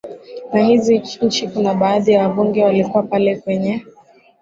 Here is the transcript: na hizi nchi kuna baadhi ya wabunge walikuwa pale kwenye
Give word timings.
na 0.53 0.59
hizi 0.63 1.17
nchi 1.21 1.47
kuna 1.47 1.73
baadhi 1.73 2.11
ya 2.11 2.21
wabunge 2.27 2.63
walikuwa 2.63 3.03
pale 3.03 3.35
kwenye 3.35 3.85